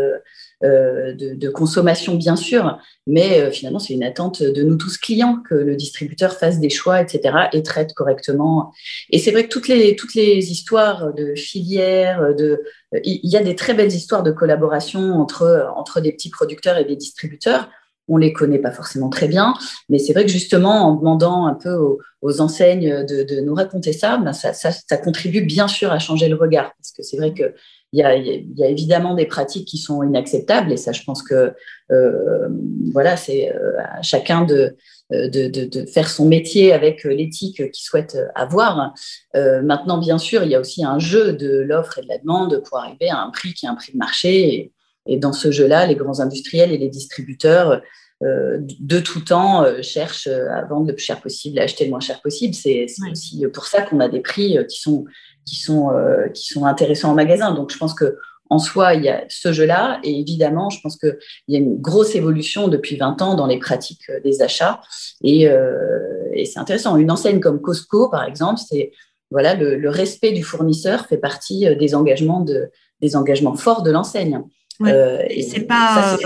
euh, 0.63 1.13
euh, 1.21 1.35
de, 1.35 1.49
consommation, 1.49 2.15
bien 2.15 2.35
sûr, 2.35 2.79
mais 3.05 3.41
euh, 3.41 3.51
finalement, 3.51 3.79
c'est 3.79 3.93
une 3.93 4.03
attente 4.03 4.41
de 4.41 4.63
nous 4.63 4.77
tous 4.77 4.97
clients 4.97 5.41
que 5.47 5.55
le 5.55 5.75
distributeur 5.75 6.33
fasse 6.33 6.59
des 6.59 6.69
choix, 6.69 7.01
etc., 7.01 7.47
et 7.51 7.63
traite 7.63 7.93
correctement. 7.93 8.71
Et 9.09 9.19
c'est 9.19 9.31
vrai 9.31 9.43
que 9.43 9.49
toutes 9.49 9.67
les, 9.67 9.95
toutes 9.95 10.15
les 10.15 10.51
histoires 10.51 11.13
de 11.13 11.35
filières, 11.35 12.33
de, 12.35 12.61
il 13.03 13.29
y 13.29 13.37
a 13.37 13.43
des 13.43 13.55
très 13.55 13.73
belles 13.73 13.91
histoires 13.93 14.23
de 14.23 14.31
collaboration 14.31 15.13
entre, 15.13 15.67
entre 15.75 15.99
des 15.99 16.11
petits 16.11 16.29
producteurs 16.29 16.77
et 16.77 16.85
des 16.85 16.95
distributeurs. 16.95 17.69
On 18.07 18.17
les 18.17 18.33
connaît 18.33 18.59
pas 18.59 18.71
forcément 18.71 19.09
très 19.09 19.27
bien, 19.27 19.53
mais 19.87 19.97
c'est 19.97 20.13
vrai 20.13 20.25
que 20.25 20.31
justement, 20.31 20.87
en 20.87 20.95
demandant 20.95 21.45
un 21.45 21.53
peu 21.53 21.73
aux, 22.21 22.41
enseignes 22.41 23.05
de, 23.05 23.41
nous 23.41 23.53
raconter 23.53 23.93
ça, 23.93 24.17
ben 24.17 24.33
ça, 24.33 24.53
ça, 24.53 24.97
contribue 24.97 25.41
bien 25.41 25.67
sûr 25.67 25.91
à 25.91 25.99
changer 25.99 26.27
le 26.27 26.35
regard. 26.35 26.71
Parce 26.77 26.91
que 26.91 27.03
c'est 27.03 27.17
vrai 27.17 27.33
que 27.33 27.53
il 27.93 27.99
y, 27.99 28.63
a, 28.63 28.67
évidemment 28.67 29.13
des 29.13 29.27
pratiques 29.27 29.67
qui 29.67 29.77
sont 29.77 30.01
inacceptables 30.01 30.71
et 30.71 30.77
ça, 30.77 30.91
je 30.93 31.03
pense 31.03 31.21
que 31.21 31.53
euh, 31.91 32.49
voilà, 32.91 33.15
c'est 33.17 33.53
euh, 33.53 33.77
à 33.83 34.01
chacun 34.01 34.45
de, 34.45 34.75
de, 35.11 35.85
faire 35.85 36.09
son 36.09 36.25
métier 36.25 36.73
avec 36.73 37.03
l'éthique 37.03 37.71
qu'il 37.71 37.83
souhaite 37.83 38.17
avoir. 38.33 38.95
Euh, 39.35 39.61
maintenant, 39.61 39.99
bien 39.99 40.17
sûr, 40.17 40.43
il 40.43 40.49
y 40.49 40.55
a 40.55 40.59
aussi 40.59 40.83
un 40.83 40.97
jeu 40.97 41.33
de 41.33 41.59
l'offre 41.59 41.99
et 41.99 42.01
de 42.01 42.07
la 42.07 42.17
demande 42.17 42.63
pour 42.67 42.79
arriver 42.79 43.09
à 43.09 43.19
un 43.19 43.29
prix 43.29 43.53
qui 43.53 43.67
est 43.67 43.69
un 43.69 43.75
prix 43.75 43.93
de 43.93 43.97
marché. 43.99 44.73
Dans 45.07 45.33
ce 45.33 45.51
jeu-là, 45.51 45.85
les 45.85 45.95
grands 45.95 46.19
industriels 46.19 46.71
et 46.71 46.77
les 46.77 46.89
distributeurs 46.89 47.81
de 48.21 48.99
tout 49.01 49.19
temps 49.19 49.65
cherchent 49.81 50.27
à 50.27 50.63
vendre 50.63 50.87
le 50.87 50.95
plus 50.95 51.03
cher 51.03 51.19
possible, 51.19 51.59
à 51.59 51.63
acheter 51.63 51.83
le 51.83 51.89
moins 51.89 51.99
cher 51.99 52.21
possible. 52.21 52.53
C'est 52.53 52.85
aussi 53.11 53.45
pour 53.53 53.65
ça 53.65 53.81
qu'on 53.81 53.99
a 53.99 54.07
des 54.07 54.21
prix 54.21 54.57
qui 54.69 54.79
sont 54.79 55.03
qui 55.45 55.55
sont, 55.55 55.91
euh, 55.91 56.27
qui 56.29 56.47
sont 56.47 56.65
intéressants 56.65 57.11
en 57.11 57.15
magasin. 57.15 57.53
Donc, 57.53 57.71
je 57.71 57.77
pense 57.77 57.93
que 57.93 58.17
en 58.49 58.59
soi, 58.59 58.93
il 58.93 59.03
y 59.03 59.09
a 59.09 59.23
ce 59.29 59.51
jeu-là. 59.51 59.99
Et 60.03 60.19
évidemment, 60.19 60.69
je 60.69 60.79
pense 60.81 60.97
qu'il 60.97 61.17
y 61.47 61.55
a 61.55 61.59
une 61.59 61.79
grosse 61.79 62.13
évolution 62.13 62.67
depuis 62.67 62.97
20 62.97 63.21
ans 63.21 63.35
dans 63.35 63.47
les 63.47 63.57
pratiques 63.57 64.09
euh, 64.09 64.19
des 64.21 64.41
achats. 64.41 64.81
Et, 65.23 65.47
euh, 65.47 65.99
et 66.33 66.45
c'est 66.45 66.59
intéressant. 66.59 66.97
Une 66.97 67.09
enseigne 67.09 67.39
comme 67.39 67.61
Costco, 67.61 68.09
par 68.09 68.25
exemple, 68.25 68.59
c'est 68.67 68.91
voilà, 69.31 69.55
le, 69.55 69.77
le, 69.77 69.89
respect 69.89 70.31
du 70.31 70.43
fournisseur 70.43 71.07
fait 71.07 71.17
partie 71.17 71.65
des 71.77 71.95
engagements, 71.95 72.41
de, 72.41 72.69
des 73.01 73.15
engagements 73.15 73.55
forts 73.55 73.81
de 73.81 73.89
l'enseigne. 73.89 74.39
Et 74.85 75.43
c'est 75.43 75.61
pas, 75.61 76.17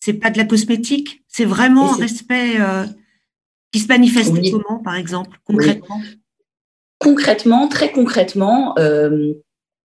c'est 0.00 0.14
pas 0.14 0.30
de 0.30 0.38
la 0.38 0.44
cosmétique, 0.44 1.24
c'est 1.28 1.44
vraiment 1.44 1.94
un 1.94 1.96
respect 1.96 2.56
qui 3.72 3.80
se 3.80 3.88
manifeste 3.88 4.34
comment, 4.50 4.82
par 4.82 4.96
exemple, 4.96 5.38
concrètement? 5.44 6.00
Concrètement, 6.98 7.68
très 7.68 7.92
concrètement, 7.92 8.74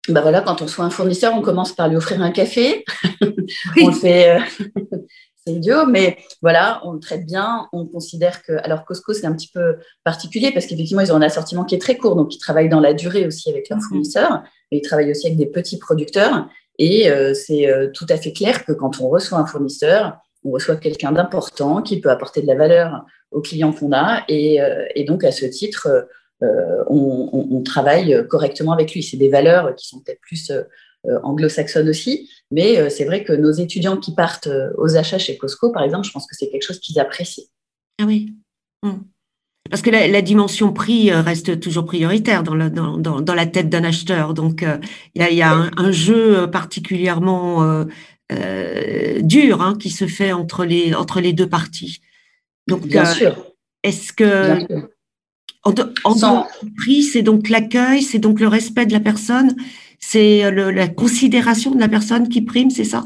bah 0.09 0.21
voilà, 0.21 0.41
quand 0.41 0.61
on 0.61 0.67
soit 0.67 0.85
un 0.85 0.89
fournisseur, 0.89 1.33
on 1.35 1.41
commence 1.41 1.73
par 1.73 1.87
lui 1.87 1.95
offrir 1.95 2.21
un 2.21 2.31
café. 2.31 2.83
on 3.81 3.87
le 3.87 3.93
fait, 3.93 4.39
c'est 5.45 5.53
idiot, 5.53 5.85
mais 5.85 6.17
voilà, 6.41 6.81
on 6.85 6.93
le 6.93 6.99
traite 6.99 7.25
bien. 7.25 7.67
On 7.71 7.85
considère 7.85 8.41
que, 8.41 8.53
alors 8.63 8.83
Costco, 8.83 9.13
c'est 9.13 9.27
un 9.27 9.33
petit 9.33 9.49
peu 9.53 9.77
particulier 10.03 10.51
parce 10.51 10.65
qu'effectivement, 10.65 11.03
ils 11.03 11.11
ont 11.11 11.17
un 11.17 11.21
assortiment 11.21 11.65
qui 11.65 11.75
est 11.75 11.79
très 11.79 11.97
court, 11.97 12.15
donc 12.15 12.33
ils 12.33 12.39
travaillent 12.39 12.69
dans 12.69 12.79
la 12.79 12.93
durée 12.93 13.27
aussi 13.27 13.49
avec 13.51 13.69
leurs 13.69 13.79
mhm. 13.79 13.85
fournisseurs, 13.89 14.43
mais 14.71 14.79
ils 14.79 14.81
travaillent 14.81 15.11
aussi 15.11 15.27
avec 15.27 15.37
des 15.37 15.45
petits 15.45 15.77
producteurs. 15.77 16.49
Et 16.77 17.09
euh, 17.09 17.33
c'est 17.33 17.69
euh, 17.69 17.89
tout 17.93 18.05
à 18.09 18.17
fait 18.17 18.33
clair 18.33 18.65
que 18.65 18.71
quand 18.71 19.01
on 19.01 19.09
reçoit 19.09 19.37
un 19.37 19.45
fournisseur, 19.45 20.17
on 20.43 20.51
reçoit 20.51 20.75
quelqu'un 20.75 21.11
d'important 21.11 21.81
qui 21.81 22.01
peut 22.01 22.09
apporter 22.09 22.41
de 22.41 22.47
la 22.47 22.55
valeur 22.55 23.05
aux 23.31 23.41
clients 23.41 23.73
qu'on 23.73 23.91
a. 23.93 24.23
Et, 24.27 24.61
euh, 24.61 24.85
donc, 25.05 25.23
à 25.23 25.31
ce 25.31 25.45
titre, 25.45 26.07
on, 26.87 27.61
travaille 27.63 28.25
correctement 28.27 28.71
avec 28.71 28.93
lui. 28.93 29.03
C'est 29.03 29.17
des 29.17 29.29
valeurs 29.29 29.75
qui 29.75 29.87
sont 29.87 30.01
peut-être 30.01 30.21
plus 30.21 30.49
euh, 30.49 31.19
anglo-saxonne 31.21 31.87
aussi. 31.87 32.29
Mais 32.49 32.89
c'est 32.89 33.05
vrai 33.05 33.23
que 33.23 33.33
nos 33.33 33.51
étudiants 33.51 33.97
qui 33.97 34.15
partent 34.15 34.49
aux 34.77 34.97
achats 34.97 35.19
chez 35.19 35.37
Costco, 35.37 35.71
par 35.71 35.83
exemple, 35.83 36.07
je 36.07 36.11
pense 36.11 36.25
que 36.25 36.35
c'est 36.35 36.49
quelque 36.49 36.63
chose 36.63 36.79
qu'ils 36.79 36.99
apprécient. 36.99 37.45
Ah 38.01 38.05
oui. 38.07 38.33
Hmm. 38.81 39.01
Parce 39.69 39.81
que 39.81 39.89
la, 39.89 40.21
dimension 40.21 40.73
prix 40.73 41.11
reste 41.11 41.59
toujours 41.59 41.85
prioritaire 41.85 42.43
dans 42.43 42.55
la, 42.55 42.69
dans, 42.69 42.97
dans, 42.97 43.33
la 43.33 43.45
tête 43.45 43.69
d'un 43.69 43.83
acheteur. 43.83 44.33
Donc, 44.33 44.65
il 45.15 45.33
y 45.33 45.41
a, 45.41 45.69
un, 45.77 45.91
jeu 45.91 46.49
particulièrement 46.51 47.85
dur 49.21 49.61
hein, 49.61 49.77
qui 49.79 49.89
se 49.89 50.07
fait 50.07 50.33
entre 50.33 50.65
les, 50.65 50.93
entre 50.93 51.21
les 51.21 51.31
deux 51.31 51.47
parties. 51.47 52.01
Donc, 52.67 52.85
Bien 52.85 53.05
sûr. 53.05 53.45
Est-ce 53.83 54.11
que 54.11 54.65
en, 55.63 55.73
en 56.03 56.47
prix, 56.75 57.03
c'est 57.03 57.21
donc 57.21 57.47
l'accueil, 57.47 58.01
c'est 58.01 58.19
donc 58.19 58.39
le 58.39 58.47
respect 58.47 58.85
de 58.85 58.93
la 58.93 58.99
personne 58.99 59.55
c'est 60.01 60.43
euh, 60.43 60.71
la 60.71 60.87
considération 60.89 61.71
de 61.71 61.79
la 61.79 61.87
personne 61.87 62.27
qui 62.27 62.41
prime, 62.41 62.69
c'est 62.69 62.83
ça? 62.83 63.05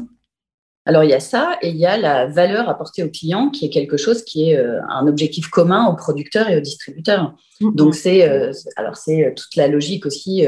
Alors 0.86 1.04
il 1.04 1.10
y 1.10 1.14
a 1.14 1.20
ça 1.20 1.58
et 1.62 1.68
il 1.68 1.76
y 1.76 1.86
a 1.86 1.96
la 1.96 2.26
valeur 2.26 2.68
apportée 2.68 3.02
au 3.02 3.10
client 3.10 3.50
qui 3.50 3.66
est 3.66 3.70
quelque 3.70 3.96
chose 3.96 4.24
qui 4.24 4.50
est 4.50 4.56
euh, 4.56 4.80
un 4.88 5.06
objectif 5.06 5.48
commun 5.48 5.86
aux 5.86 5.96
producteurs 5.96 6.48
et 6.48 6.56
aux 6.56 6.60
distributeurs. 6.60 7.34
Mm-hmm. 7.60 7.74
Donc 7.74 7.94
c'est 7.94 8.28
euh, 8.28 8.52
alors 8.76 8.96
c'est 8.96 9.34
toute 9.36 9.54
la 9.56 9.68
logique 9.68 10.06
aussi 10.06 10.46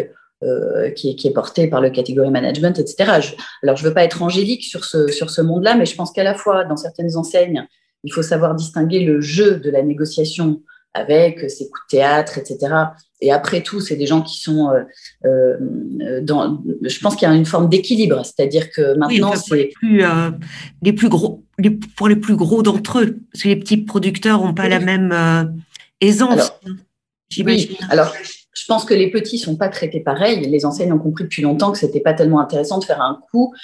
qui, 0.95 1.11
est, 1.11 1.35
portée 1.35 1.67
par 1.67 1.81
le 1.81 1.91
catégorie 1.91 2.31
management, 2.31 2.79
etc. 2.79 3.35
alors 3.65 3.77
je 3.77 3.83
veux 3.83 3.93
pas 3.93 4.05
être 4.05 4.23
angélique 4.23 4.63
sur 4.63 4.85
ce 4.85 5.09
sur 5.09 5.31
ce 5.31 5.43
monde-là, 5.43 5.75
mais 5.75 5.85
je 5.85 5.97
pense 5.97 6.13
qu'à 6.13 6.23
la 6.23 6.35
fois 6.35 6.65
dans 6.65 6.77
certaines 6.77 7.17
enseignes, 7.17 7.67
il 8.05 8.13
faut 8.13 8.23
savoir 8.23 8.55
distinguer 8.55 9.01
le 9.01 9.21
jeu 9.21 9.59
de 9.59 9.69
la 9.69 9.83
négociation 9.83 10.63
avec 10.99 11.51
ses 11.51 11.69
coups 11.69 11.83
de 11.91 11.97
théâtre, 11.97 12.39
etc. 12.39 12.75
Et 13.21 13.33
après 13.33 13.63
tout, 13.63 13.81
c'est 13.81 13.97
des 13.97 14.07
gens 14.07 14.23
qui 14.23 14.41
sont 14.41 14.71
euh, 14.71 14.85
euh, 15.27 16.21
dans. 16.23 16.63
Je 16.83 16.99
pense 17.01 17.17
qu'il 17.17 17.29
y 17.29 17.31
a 17.31 17.35
une 17.35 17.47
forme 17.47 17.69
d'équilibre, 17.69 18.25
c'est-à-dire 18.25 18.71
que 18.71 18.97
maintenant, 18.97 19.35
c'est 19.35 19.57
les 19.57 19.69
plus, 19.69 20.05
euh, 20.05 20.31
les 20.83 20.93
plus 20.93 21.09
gros, 21.09 21.43
pour 21.97 22.09
les 22.09 22.17
plus 22.17 22.37
gros 22.37 22.63
d'entre 22.63 23.01
eux, 23.01 23.19
parce 23.33 23.43
que 23.43 23.49
les 23.49 23.57
petits 23.57 23.79
producteurs 23.79 24.45
n'ont 24.45 24.55
pas 24.55 24.69
la 24.69 24.79
même 24.79 25.13
aisance. 26.01 26.53
j'imagine. 27.29 27.77
alors 27.91 28.15
je 28.59 28.67
pense 28.67 28.85
que 28.85 28.95
les 28.95 29.11
petits 29.11 29.39
sont 29.39 29.57
pas 29.57 29.69
traités 29.69 30.01
pareil. 30.01 30.41
Les 30.41 30.65
enseignes 30.65 30.93
ont 30.93 30.99
compris 30.99 31.25
depuis 31.25 31.43
longtemps 31.43 31.73
que 31.73 31.79
c'était 31.79 32.01
pas 32.01 32.15
tellement 32.15 32.41
intéressant 32.41 32.79
de 32.79 32.85
faire 32.85 33.01
un 33.01 33.21
coup 33.31 33.55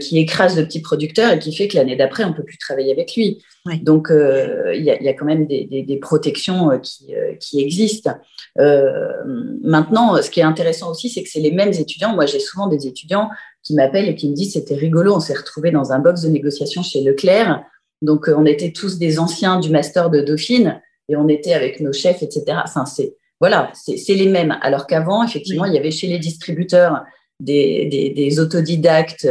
qui 0.00 0.18
écrase 0.18 0.56
le 0.56 0.64
petit 0.64 0.80
producteur 0.80 1.32
et 1.32 1.38
qui 1.38 1.54
fait 1.54 1.68
que 1.68 1.76
l'année 1.76 1.96
d'après 1.96 2.24
on 2.24 2.32
peut 2.32 2.44
plus 2.44 2.58
travailler 2.58 2.92
avec 2.92 3.14
lui. 3.16 3.42
Donc 3.82 4.08
il 4.10 4.82
y, 4.82 4.90
a 4.90 5.12
quand 5.14 5.24
même 5.24 5.46
des, 5.46 5.98
protections 6.00 6.78
qui, 6.80 7.14
qui 7.40 7.60
existent. 7.60 8.12
Euh, 8.58 9.22
maintenant, 9.62 10.20
ce 10.22 10.30
qui 10.30 10.40
est 10.40 10.44
intéressant 10.44 10.90
aussi, 10.90 11.08
c'est 11.08 11.22
que 11.22 11.28
c'est 11.28 11.40
les 11.40 11.52
mêmes 11.52 11.72
étudiants. 11.72 12.14
Moi, 12.14 12.26
j'ai 12.26 12.38
souvent 12.38 12.66
des 12.68 12.86
étudiants 12.86 13.30
qui 13.62 13.74
m'appellent 13.74 14.08
et 14.08 14.14
qui 14.14 14.28
me 14.28 14.34
disent 14.34 14.52
c'était 14.52 14.74
rigolo, 14.74 15.14
on 15.14 15.20
s'est 15.20 15.34
retrouvés 15.34 15.70
dans 15.70 15.92
un 15.92 15.98
box 15.98 16.22
de 16.22 16.28
négociation 16.28 16.82
chez 16.82 17.02
Leclerc. 17.02 17.64
Donc, 18.02 18.28
euh, 18.28 18.34
on 18.36 18.44
était 18.44 18.72
tous 18.72 18.98
des 18.98 19.18
anciens 19.18 19.58
du 19.58 19.70
master 19.70 20.10
de 20.10 20.20
Dauphine 20.20 20.80
et 21.08 21.16
on 21.16 21.28
était 21.28 21.54
avec 21.54 21.80
nos 21.80 21.92
chefs, 21.92 22.22
etc. 22.22 22.58
Enfin, 22.64 22.86
c'est 22.86 23.16
voilà, 23.44 23.70
c'est 23.74 24.14
les 24.14 24.26
mêmes. 24.26 24.56
Alors 24.62 24.86
qu'avant, 24.86 25.22
effectivement, 25.22 25.66
il 25.66 25.74
y 25.74 25.78
avait 25.78 25.90
chez 25.90 26.06
les 26.06 26.18
distributeurs 26.18 27.04
des, 27.40 27.84
des, 27.92 28.08
des, 28.08 28.40
autodidactes 28.40 29.28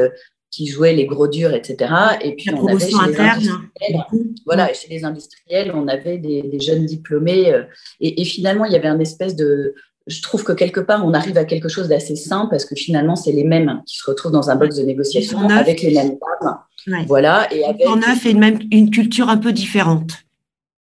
qui 0.51 0.67
jouaient 0.67 0.93
les 0.93 1.07
gros 1.07 1.27
durs, 1.27 1.51
etc. 1.51 1.91
Et 2.21 2.35
puis 2.35 2.51
on 2.53 2.67
avait 2.67 2.79
chez 2.79 2.91
les 3.07 3.19
industriels, 3.19 4.05
voilà, 4.45 4.71
chez 4.71 4.87
les 4.87 5.03
industriels, 5.03 5.71
on 5.73 5.87
avait 5.87 6.19
des, 6.19 6.59
jeunes 6.59 6.85
diplômés. 6.85 7.51
Euh, 7.51 7.63
et, 8.01 8.23
finalement, 8.23 8.65
il 8.65 8.71
y 8.71 8.75
avait 8.75 8.87
un 8.87 8.99
espèce 8.99 9.35
de, 9.35 9.73
je 10.05 10.21
trouve 10.21 10.43
que 10.43 10.51
quelque 10.51 10.79
part, 10.79 11.03
on 11.03 11.15
arrive 11.15 11.39
à 11.39 11.45
quelque 11.45 11.67
chose 11.67 11.87
d'assez 11.87 12.15
simple 12.15 12.51
parce 12.51 12.65
que 12.65 12.75
finalement, 12.75 13.15
c'est 13.15 13.31
les 13.31 13.45
mêmes 13.45 13.81
qui 13.87 13.97
se 13.97 14.03
retrouvent 14.07 14.31
dans 14.31 14.51
un 14.51 14.55
box 14.55 14.75
de 14.75 14.83
négociation 14.83 15.39
avec 15.49 15.81
les 15.81 15.95
mêmes 15.95 16.19
femmes. 16.19 17.05
Voilà. 17.07 17.51
Et 17.51 17.65
avec... 17.65 17.87
On 17.87 18.03
a 18.03 18.13
fait 18.13 18.35
même 18.35 18.59
une 18.71 18.91
culture 18.91 19.29
un 19.29 19.37
peu 19.37 19.53
différente. 19.53 20.11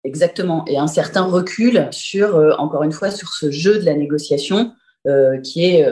Exactement. 0.04 0.64
Et 0.66 0.78
un 0.78 0.86
certain 0.86 1.24
recul 1.24 1.88
sur, 1.90 2.36
euh, 2.36 2.52
encore 2.58 2.82
une 2.82 2.92
fois, 2.92 3.10
sur 3.10 3.28
ce 3.28 3.50
jeu 3.50 3.78
de 3.78 3.84
la 3.84 3.94
négociation 3.94 4.72
euh, 5.06 5.38
qui, 5.40 5.64
est, 5.64 5.86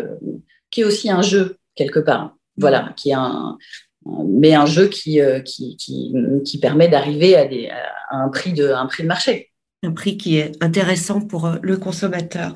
qui 0.70 0.80
est 0.80 0.84
aussi 0.84 1.10
un 1.10 1.22
jeu 1.22 1.56
quelque 1.74 2.00
part. 2.00 2.34
Voilà, 2.56 2.92
qui 2.96 3.10
est 3.10 3.14
un, 3.14 3.56
mais 4.26 4.54
un 4.54 4.66
jeu 4.66 4.88
qui, 4.88 5.20
euh, 5.20 5.40
qui, 5.40 5.76
qui, 5.76 6.58
permet 6.60 6.88
d'arriver 6.88 7.36
à, 7.36 7.48
un, 8.10 8.28
prix 8.28 8.52
de, 8.52 8.70
un 8.70 8.86
prix 8.86 9.02
de 9.02 9.08
marché. 9.08 9.50
Un 9.84 9.92
prix 9.92 10.16
qui 10.16 10.36
est 10.36 10.52
intéressant 10.60 11.20
pour 11.20 11.46
euh, 11.46 11.56
le 11.62 11.76
consommateur. 11.76 12.54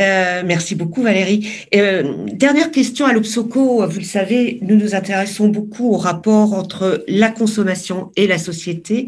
Euh, 0.00 0.42
merci 0.44 0.74
beaucoup 0.74 1.02
Valérie. 1.02 1.48
dernière 1.72 2.70
question 2.70 3.06
à 3.06 3.12
l'Obsoco. 3.12 3.86
Vous 3.86 3.98
le 3.98 4.04
savez, 4.04 4.58
nous 4.62 4.76
nous 4.76 4.94
intéressons 4.94 5.48
beaucoup 5.48 5.92
au 5.92 5.96
rapport 5.96 6.52
entre 6.52 7.04
la 7.08 7.30
consommation 7.30 8.12
et 8.16 8.26
la 8.26 8.38
société. 8.38 9.06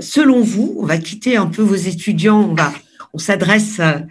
selon 0.00 0.40
vous, 0.40 0.76
on 0.78 0.84
va 0.84 0.98
quitter 0.98 1.36
un 1.36 1.46
peu 1.46 1.62
vos 1.62 1.74
étudiants, 1.74 2.50
on, 2.50 2.54
va, 2.54 2.72
on 3.12 3.18
s'adresse 3.18 3.80
à, 3.80 4.06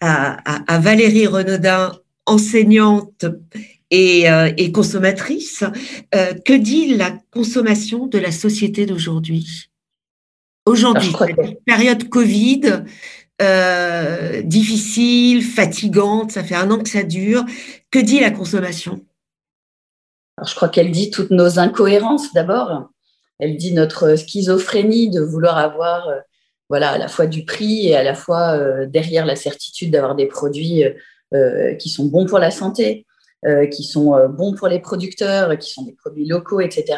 à, 0.00 0.74
à 0.74 0.78
Valérie 0.78 1.26
Renaudin, 1.26 1.92
enseignante 2.26 3.24
euh, 3.92 4.52
et, 4.56 4.72
consommatrice. 4.72 5.64
Euh, 6.14 6.32
que 6.32 6.54
dit 6.54 6.94
la 6.94 7.10
consommation 7.30 8.06
de 8.06 8.18
la 8.18 8.32
société 8.32 8.86
d'aujourd'hui? 8.86 9.70
Aujourd'hui, 10.64 11.12
période 11.66 12.08
Covid, 12.08 12.84
euh, 13.40 14.42
difficile, 14.42 15.42
fatigante, 15.42 16.30
ça 16.30 16.44
fait 16.44 16.54
un 16.54 16.70
an 16.70 16.78
que 16.78 16.88
ça 16.88 17.02
dure. 17.02 17.44
Que 17.90 17.98
dit 17.98 18.20
la 18.20 18.30
consommation? 18.30 19.04
Je 20.46 20.54
crois 20.54 20.68
qu'elle 20.68 20.90
dit 20.90 21.10
toutes 21.10 21.30
nos 21.30 21.58
incohérences 21.58 22.32
d'abord. 22.32 22.90
Elle 23.38 23.56
dit 23.56 23.72
notre 23.72 24.16
schizophrénie 24.16 25.10
de 25.10 25.20
vouloir 25.20 25.58
avoir 25.58 26.08
voilà, 26.68 26.90
à 26.90 26.98
la 26.98 27.08
fois 27.08 27.26
du 27.26 27.44
prix 27.44 27.88
et 27.88 27.96
à 27.96 28.04
la 28.04 28.14
fois 28.14 28.86
derrière 28.86 29.26
la 29.26 29.36
certitude 29.36 29.90
d'avoir 29.90 30.14
des 30.14 30.26
produits 30.26 30.84
qui 31.78 31.88
sont 31.88 32.06
bons 32.06 32.26
pour 32.26 32.38
la 32.38 32.50
santé. 32.50 33.04
Euh, 33.44 33.66
qui 33.66 33.82
sont 33.82 34.14
euh, 34.14 34.28
bons 34.28 34.54
pour 34.54 34.68
les 34.68 34.78
producteurs, 34.78 35.58
qui 35.58 35.68
sont 35.68 35.82
des 35.82 35.94
produits 35.94 36.26
locaux, 36.26 36.60
etc. 36.60 36.96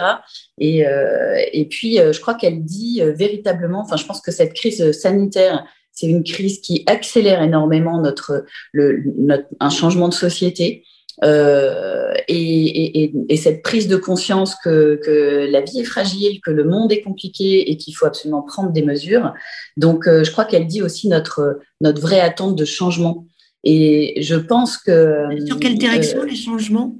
Et, 0.59 0.87
euh, 0.87 1.43
et 1.55 1.65
puis, 1.65 1.97
je 1.97 2.21
crois 2.21 2.35
qu'elle 2.35 2.63
dit 2.63 3.01
véritablement, 3.01 3.81
enfin, 3.81 3.97
je 3.97 4.05
pense 4.05 4.21
que 4.21 4.31
cette 4.31 4.53
crise 4.53 4.93
sanitaire, 4.93 5.65
c'est 5.91 6.07
une 6.07 6.23
crise 6.23 6.61
qui 6.61 6.85
accélère 6.87 7.43
énormément 7.43 7.99
notre, 7.99 8.45
le, 8.73 9.05
notre 9.17 9.47
un 9.59 9.71
changement 9.71 10.07
de 10.07 10.13
société. 10.13 10.85
Euh, 11.23 12.13
et, 12.29 13.05
et, 13.05 13.15
et, 13.29 13.37
cette 13.39 13.63
prise 13.63 13.89
de 13.89 13.97
conscience 13.97 14.55
que, 14.63 15.01
que, 15.03 15.49
la 15.51 15.63
vie 15.63 15.81
est 15.81 15.85
fragile, 15.85 16.41
que 16.43 16.51
le 16.51 16.65
monde 16.65 16.93
est 16.93 17.01
compliqué 17.01 17.71
et 17.71 17.79
qu'il 17.79 17.97
faut 17.97 18.05
absolument 18.05 18.43
prendre 18.43 18.71
des 18.71 18.83
mesures. 18.83 19.33
Donc, 19.79 20.05
je 20.07 20.31
crois 20.31 20.45
qu'elle 20.45 20.67
dit 20.67 20.83
aussi 20.83 21.09
notre, 21.09 21.61
notre 21.81 22.03
vraie 22.03 22.21
attente 22.21 22.55
de 22.55 22.65
changement. 22.67 23.25
Et 23.65 24.23
je 24.23 24.37
pense 24.37 24.77
que. 24.77 25.29
Sur 25.47 25.59
quelle 25.59 25.79
direction 25.79 26.21
euh, 26.21 26.27
les 26.27 26.37
changements? 26.37 26.95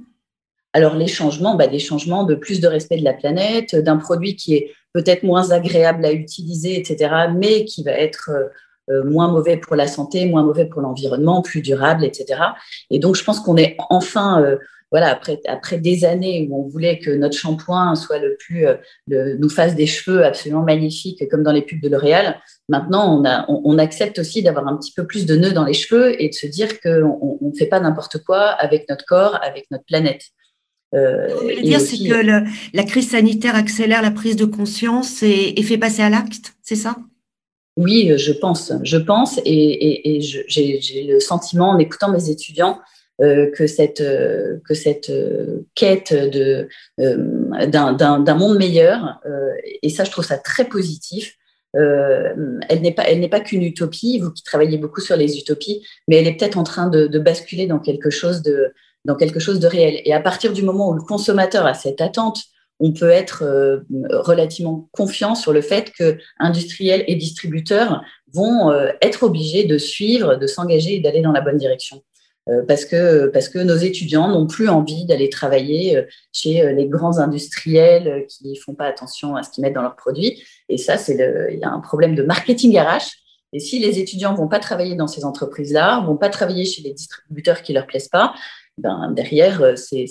Alors, 0.73 0.95
les 0.95 1.07
changements, 1.07 1.55
bah, 1.55 1.67
des 1.67 1.79
changements 1.79 2.25
de 2.25 2.35
plus 2.35 2.59
de 2.59 2.67
respect 2.67 2.97
de 2.97 3.03
la 3.03 3.13
planète, 3.13 3.75
d'un 3.75 3.97
produit 3.97 4.35
qui 4.35 4.55
est 4.55 4.71
peut-être 4.93 5.23
moins 5.23 5.51
agréable 5.51 6.05
à 6.05 6.11
utiliser, 6.11 6.77
etc., 6.77 7.13
mais 7.33 7.65
qui 7.65 7.83
va 7.83 7.91
être 7.91 8.31
euh, 8.31 8.49
euh, 8.91 9.03
moins 9.03 9.31
mauvais 9.31 9.57
pour 9.57 9.75
la 9.75 9.87
santé, 9.87 10.25
moins 10.25 10.43
mauvais 10.43 10.65
pour 10.65 10.81
l'environnement, 10.81 11.41
plus 11.41 11.61
durable, 11.61 12.03
etc. 12.03 12.41
Et 12.89 12.99
donc, 12.99 13.15
je 13.15 13.23
pense 13.23 13.39
qu'on 13.39 13.57
est 13.57 13.77
enfin 13.89 14.57
voilà, 14.91 15.09
après, 15.11 15.41
après 15.47 15.77
des 15.77 16.05
années 16.05 16.47
où 16.49 16.63
on 16.63 16.67
voulait 16.67 16.99
que 16.99 17.09
notre 17.09 17.35
shampoing 17.35 17.95
soit 17.95 18.19
le 18.19 18.37
plus, 18.37 18.67
euh, 18.67 19.35
nous 19.39 19.49
fasse 19.49 19.75
des 19.75 19.87
cheveux 19.87 20.23
absolument 20.23 20.61
magnifiques 20.61 21.27
comme 21.29 21.43
dans 21.43 21.51
les 21.51 21.63
pubs 21.63 21.81
de 21.81 21.89
L'Oréal, 21.89 22.39
maintenant 22.69 23.19
on, 23.19 23.25
a, 23.25 23.45
on, 23.49 23.77
accepte 23.77 24.19
aussi 24.19 24.43
d'avoir 24.43 24.67
un 24.67 24.77
petit 24.77 24.93
peu 24.93 25.05
plus 25.05 25.25
de 25.25 25.35
nœuds 25.35 25.51
dans 25.51 25.65
les 25.65 25.73
cheveux 25.73 26.21
et 26.21 26.29
de 26.29 26.33
se 26.33 26.47
dire 26.47 26.79
qu'on 26.81 27.39
ne 27.41 27.55
fait 27.57 27.65
pas 27.65 27.79
n'importe 27.79 28.23
quoi 28.23 28.41
avec 28.41 28.87
notre 28.87 29.05
corps, 29.05 29.39
avec 29.41 29.65
notre 29.71 29.85
planète. 29.85 30.21
Euh, 30.93 31.27
Vous 31.33 31.41
voulez 31.41 31.61
dire, 31.61 31.81
c'est 31.81 31.97
que 31.97 32.43
la 32.73 32.83
crise 32.83 33.09
sanitaire 33.09 33.55
accélère 33.55 34.01
la 34.01 34.11
prise 34.11 34.35
de 34.35 34.45
conscience 34.45 35.23
et, 35.23 35.61
fait 35.63 35.77
passer 35.77 36.03
à 36.03 36.09
l'acte, 36.09 36.53
c'est 36.61 36.75
ça? 36.75 36.95
Oui, 37.75 38.13
je 38.17 38.31
pense. 38.31 38.71
Je 38.83 38.97
pense 38.97 39.41
et, 39.43 40.19
j'ai 40.21 41.03
le 41.03 41.19
sentiment, 41.19 41.71
en 41.71 41.79
écoutant 41.79 42.11
mes 42.11 42.29
étudiants, 42.29 42.79
que 43.19 43.67
cette, 43.67 44.01
euh, 44.01 44.57
que 44.67 44.73
cette 44.73 45.11
quête 45.73 46.13
d'un 46.97 48.35
monde 48.35 48.57
meilleur, 48.57 49.21
et 49.81 49.89
ça, 49.89 50.03
je 50.03 50.11
trouve 50.11 50.25
ça 50.25 50.37
très 50.37 50.65
positif, 50.65 51.35
elle 51.73 52.81
n'est 52.81 52.93
pas, 52.93 53.03
elle 53.03 53.19
n'est 53.19 53.29
pas 53.29 53.41
qu'une 53.41 53.63
utopie. 53.63 54.19
Vous 54.19 54.31
qui 54.31 54.43
travaillez 54.43 54.77
beaucoup 54.77 55.01
sur 55.01 55.17
les 55.17 55.37
utopies, 55.37 55.85
mais 56.07 56.17
elle 56.17 56.27
est 56.27 56.37
peut-être 56.37 56.57
en 56.57 56.63
train 56.63 56.87
de, 56.87 57.07
de, 57.07 57.19
basculer 57.19 57.67
dans 57.67 57.79
quelque 57.79 58.09
chose 58.09 58.41
de, 58.41 58.73
dans 59.03 59.15
quelque 59.15 59.39
chose 59.39 59.59
de 59.59 59.67
réel. 59.67 60.01
Et 60.05 60.13
à 60.13 60.19
partir 60.19 60.53
du 60.53 60.63
moment 60.63 60.89
où 60.89 60.93
le 60.93 61.01
consommateur 61.01 61.65
a 61.65 61.73
cette 61.73 62.01
attente, 62.01 62.39
on 62.79 62.91
peut 62.91 63.09
être 63.09 63.43
euh, 63.43 63.79
relativement 64.09 64.89
confiant 64.91 65.35
sur 65.35 65.53
le 65.53 65.61
fait 65.61 65.91
que 65.97 66.17
industriels 66.39 67.03
et 67.07 67.15
distributeurs 67.15 68.03
vont 68.33 68.71
euh, 68.71 68.89
être 69.01 69.23
obligés 69.23 69.63
de 69.63 69.77
suivre, 69.77 70.35
de 70.35 70.47
s'engager 70.47 70.95
et 70.95 70.99
d'aller 70.99 71.21
dans 71.21 71.31
la 71.31 71.41
bonne 71.41 71.57
direction. 71.57 72.03
Euh, 72.47 72.61
parce, 72.67 72.85
que, 72.85 73.27
parce 73.27 73.49
que 73.49 73.57
nos 73.57 73.75
étudiants 73.75 74.27
n'ont 74.27 74.45
plus 74.45 74.69
envie 74.69 75.05
d'aller 75.05 75.29
travailler 75.29 76.05
chez 76.31 76.73
les 76.73 76.87
grands 76.87 77.17
industriels 77.17 78.25
qui 78.29 78.55
font 78.55 78.75
pas 78.75 78.85
attention 78.85 79.35
à 79.35 79.41
ce 79.41 79.49
qu'ils 79.49 79.63
mettent 79.63 79.73
dans 79.73 79.81
leurs 79.81 79.95
produits. 79.95 80.43
Et 80.69 80.77
ça, 80.77 80.97
c'est 80.97 81.15
il 81.51 81.59
y 81.59 81.63
a 81.63 81.71
un 81.71 81.79
problème 81.79 82.13
de 82.13 82.23
marketing 82.23 82.77
RH. 82.77 83.15
Et 83.53 83.59
si 83.59 83.79
les 83.79 83.99
étudiants 83.99 84.33
vont 84.33 84.47
pas 84.47 84.59
travailler 84.59 84.95
dans 84.95 85.07
ces 85.07 85.23
entreprises-là, 85.23 86.01
vont 86.05 86.17
pas 86.17 86.29
travailler 86.29 86.65
chez 86.65 86.81
les 86.81 86.93
distributeurs 86.93 87.61
qui 87.61 87.73
leur 87.73 87.87
plaisent 87.87 88.09
pas, 88.09 88.33
ben, 88.77 89.11
derrière, 89.11 89.61
euh, 89.61 89.75
c'est 89.77 90.05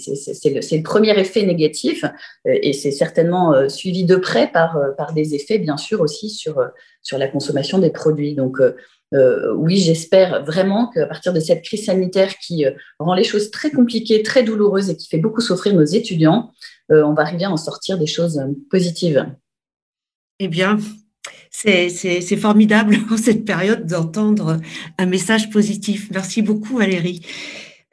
le, 0.45 0.83
premier 0.83 1.19
effet 1.19 1.45
négatif 1.45 2.05
euh, 2.05 2.59
et 2.63 2.73
c'est 2.73 2.93
certainement 2.93 3.53
euh, 3.53 3.69
suivi 3.69 4.05
de 4.05 4.17
près 4.17 4.51
par, 4.51 4.79
par 4.97 5.13
des 5.13 5.35
effets, 5.35 5.59
bien 5.59 5.77
sûr, 5.77 6.01
aussi 6.01 6.31
sur, 6.31 6.63
sur 7.03 7.19
la 7.19 7.29
consommation 7.29 7.79
des 7.79 7.91
produits. 7.91 8.35
Donc, 8.35 8.59
oui, 9.57 9.77
j'espère 9.77 10.45
vraiment 10.45 10.89
qu'à 10.89 11.07
partir 11.07 11.33
de 11.33 11.39
cette 11.39 11.63
crise 11.63 11.85
sanitaire 11.85 12.37
qui 12.39 12.65
rend 12.99 13.15
les 13.15 13.23
choses 13.23 13.53
très 13.53 13.71
compliquées, 13.71 14.25
très 14.25 14.43
douloureuses 14.43 14.91
et 14.91 14.97
qui 14.97 15.09
fait 15.09 15.19
beaucoup 15.19 15.41
souffrir 15.41 15.73
nos 15.73 15.85
étudiants, 15.85 16.51
on 16.89 17.13
va 17.13 17.23
arriver 17.23 17.45
à 17.45 17.51
en 17.53 17.57
sortir 17.57 17.97
des 17.97 18.09
choses 18.09 18.43
positives. 18.71 19.25
Eh 20.41 20.49
bien, 20.49 20.79
c'est 21.53 22.37
formidable 22.37 22.97
en 23.13 23.17
cette 23.17 23.45
période 23.45 23.87
d'entendre 23.87 24.59
un 24.99 25.07
message 25.07 25.49
positif. 25.51 26.09
Merci 26.11 26.43
beaucoup, 26.43 26.79
Valérie. 26.79 27.21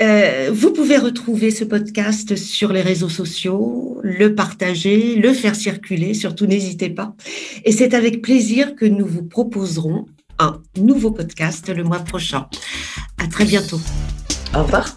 Euh, 0.02 0.50
vous 0.52 0.74
pouvez 0.74 0.98
retrouver 0.98 1.52
ce 1.52 1.64
podcast 1.64 2.36
sur 2.36 2.74
les 2.74 2.82
réseaux 2.82 3.10
sociaux, 3.10 4.00
le 4.02 4.34
partager, 4.34 5.16
le 5.16 5.32
faire 5.32 5.56
circuler, 5.56 6.16
surtout 6.16 6.48
n'hésitez 6.48 6.90
pas. 6.90 7.14
Et 7.66 7.72
c'est 7.72 7.94
avec 7.94 8.22
plaisir 8.22 8.76
que 8.76 8.86
nous 8.86 9.06
vous 9.06 9.24
proposerons 9.24 10.08
un 10.40 10.60
nouveau 10.78 11.12
podcast 11.12 11.70
le 11.70 11.84
mois 11.84 12.00
prochain. 12.00 12.48
À 13.20 13.28
très 13.28 13.46
bientôt. 13.46 13.80
Au 14.56 14.64
revoir. 14.64 14.96